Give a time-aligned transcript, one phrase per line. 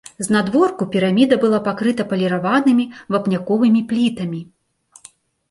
[0.27, 4.41] Знадворку піраміда была пакрыта паліраванымі вапняковымі плітамі.